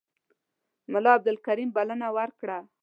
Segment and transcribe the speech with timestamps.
[0.91, 2.57] ملا عبدالکریم بلنه ورکړه.